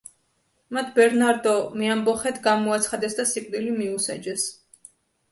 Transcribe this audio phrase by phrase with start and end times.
[0.75, 1.51] მათ ბერნარდო
[1.81, 4.47] მეამბოხედ გამოაცხადეს და სიკვდილი მიუსაჯეს.